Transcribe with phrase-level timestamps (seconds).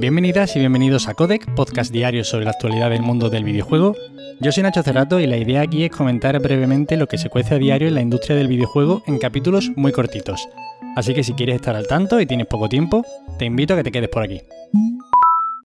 [0.00, 3.94] Bienvenidas y bienvenidos a Codec, podcast diario sobre la actualidad del mundo del videojuego.
[4.40, 7.56] Yo soy Nacho Cerrato y la idea aquí es comentar brevemente lo que se cuece
[7.56, 10.48] a diario en la industria del videojuego en capítulos muy cortitos.
[10.96, 13.04] Así que si quieres estar al tanto y tienes poco tiempo,
[13.38, 14.40] te invito a que te quedes por aquí.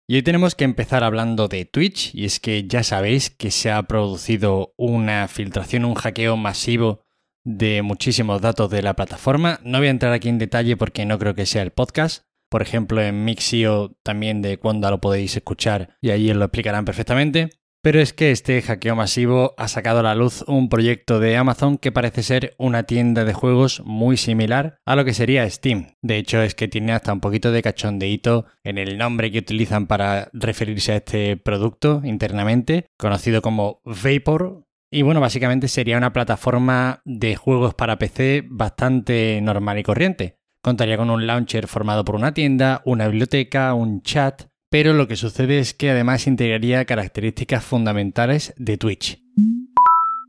[0.06, 3.72] Y hoy tenemos que empezar hablando de Twitch, y es que ya sabéis que se
[3.72, 7.02] ha producido una filtración, un hackeo masivo
[7.46, 9.60] de muchísimos datos de la plataforma.
[9.64, 12.29] No voy a entrar aquí en detalle porque no creo que sea el podcast.
[12.50, 17.50] Por ejemplo, en Mixio también de cuando lo podéis escuchar y allí lo explicarán perfectamente.
[17.82, 21.78] Pero es que este hackeo masivo ha sacado a la luz un proyecto de Amazon
[21.78, 25.88] que parece ser una tienda de juegos muy similar a lo que sería Steam.
[26.02, 29.88] De hecho, es que tiene hasta un poquito de cachondeíto en el nombre que utilizan
[29.88, 34.66] para referirse a este producto internamente, conocido como Vapor.
[34.92, 40.39] Y bueno, básicamente sería una plataforma de juegos para PC bastante normal y corriente.
[40.62, 45.16] Contaría con un launcher formado por una tienda, una biblioteca, un chat, pero lo que
[45.16, 49.22] sucede es que además integraría características fundamentales de Twitch.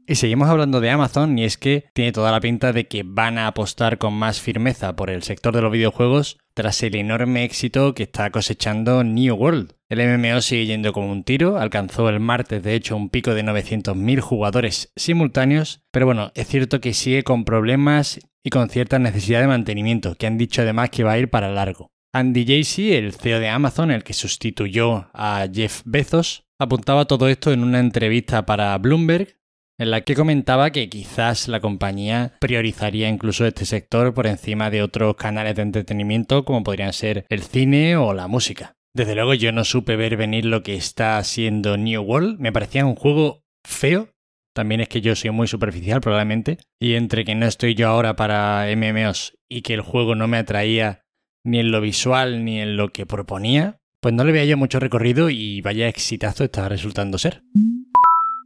[0.06, 3.38] Y seguimos hablando de Amazon y es que tiene toda la pinta de que van
[3.38, 7.94] a apostar con más firmeza por el sector de los videojuegos tras el enorme éxito
[7.94, 9.74] que está cosechando New World.
[9.88, 13.44] El MMO sigue yendo como un tiro, alcanzó el martes de hecho un pico de
[13.44, 19.40] 900.000 jugadores simultáneos, pero bueno, es cierto que sigue con problemas y con cierta necesidad
[19.40, 21.90] de mantenimiento, que han dicho además que va a ir para largo.
[22.12, 27.52] Andy Jassy, el CEO de Amazon, el que sustituyó a Jeff Bezos, apuntaba todo esto
[27.52, 29.36] en una entrevista para Bloomberg,
[29.78, 34.82] en la que comentaba que quizás la compañía priorizaría incluso este sector por encima de
[34.82, 38.74] otros canales de entretenimiento como podrían ser el cine o la música.
[38.94, 42.84] Desde luego yo no supe ver venir lo que está haciendo New World, me parecía
[42.84, 44.10] un juego feo,
[44.54, 48.16] también es que yo soy muy superficial probablemente, y entre que no estoy yo ahora
[48.16, 51.02] para MMOs y que el juego no me atraía
[51.44, 54.80] ni en lo visual ni en lo que proponía, pues no le veía yo mucho
[54.80, 57.42] recorrido y vaya exitazo estaba resultando ser.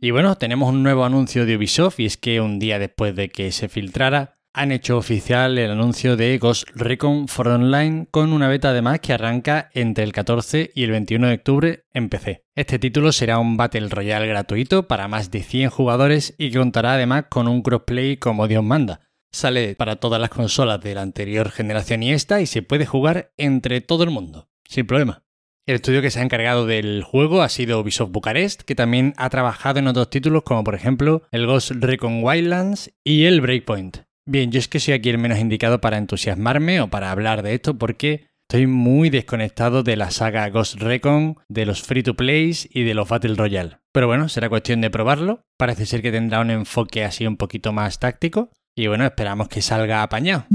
[0.01, 3.31] Y bueno, tenemos un nuevo anuncio de Ubisoft y es que un día después de
[3.31, 8.49] que se filtrara, han hecho oficial el anuncio de Ghost Recon for Online con una
[8.49, 12.45] beta además que arranca entre el 14 y el 21 de octubre en PC.
[12.55, 17.25] Este título será un Battle Royale gratuito para más de 100 jugadores y contará además
[17.29, 19.01] con un crossplay como Dios manda.
[19.33, 23.33] Sale para todas las consolas de la anterior generación y esta y se puede jugar
[23.37, 25.25] entre todo el mundo, sin problema.
[25.67, 29.31] El estudio que se ha encargado del juego ha sido Ubisoft Bucarest, que también ha
[29.31, 34.04] trabajado en otros títulos como por ejemplo el Ghost Recon Wildlands y el Breakpoint.
[34.27, 37.55] Bien, yo es que soy aquí el menos indicado para entusiasmarme o para hablar de
[37.55, 42.67] esto porque estoy muy desconectado de la saga Ghost Recon, de los free to plays
[42.73, 43.79] y de los Battle Royale.
[43.93, 45.43] Pero bueno, será cuestión de probarlo.
[45.59, 49.61] Parece ser que tendrá un enfoque así un poquito más táctico y bueno, esperamos que
[49.61, 50.47] salga apañado.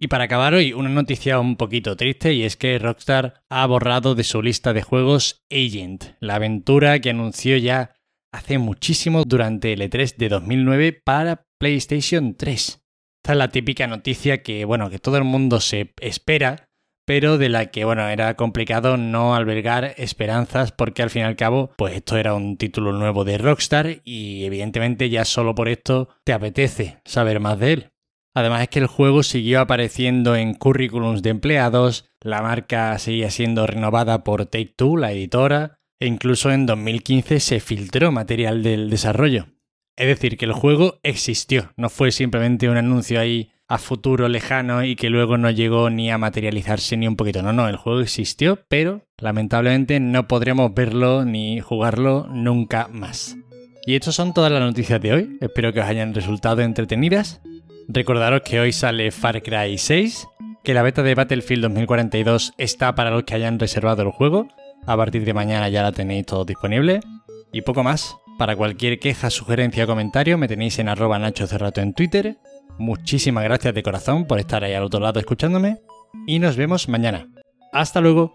[0.00, 4.14] Y para acabar hoy, una noticia un poquito triste y es que Rockstar ha borrado
[4.14, 7.90] de su lista de juegos Agent, la aventura que anunció ya
[8.32, 12.82] hace muchísimo durante el E3 de 2009 para PlayStation 3.
[13.22, 16.68] Esta es la típica noticia que, bueno, que todo el mundo se espera
[17.08, 21.36] pero de la que, bueno, era complicado no albergar esperanzas porque al fin y al
[21.36, 26.10] cabo, pues esto era un título nuevo de Rockstar y evidentemente ya solo por esto
[26.24, 27.90] te apetece saber más de él.
[28.34, 33.66] Además es que el juego siguió apareciendo en currículums de empleados, la marca seguía siendo
[33.66, 39.46] renovada por Take Two, la editora, e incluso en 2015 se filtró material del desarrollo.
[39.96, 44.82] Es decir, que el juego existió, no fue simplemente un anuncio ahí a futuro lejano
[44.82, 47.42] y que luego no llegó ni a materializarse ni un poquito.
[47.42, 53.36] No, no, el juego existió, pero lamentablemente no podremos verlo ni jugarlo nunca más.
[53.84, 55.38] Y estas son todas las noticias de hoy.
[55.40, 57.40] Espero que os hayan resultado entretenidas.
[57.88, 60.26] Recordaros que hoy sale Far Cry 6,
[60.62, 64.48] que la beta de Battlefield 2042 está para los que hayan reservado el juego.
[64.86, 67.00] A partir de mañana ya la tenéis todo disponible.
[67.52, 68.16] Y poco más.
[68.38, 72.38] Para cualquier queja, sugerencia o comentario me tenéis en arroba Nacho Cerrato en Twitter
[72.78, 75.80] Muchísimas gracias de corazón por estar ahí al otro lado escuchándome
[76.28, 77.28] y nos vemos mañana.
[77.72, 78.32] Hasta luego.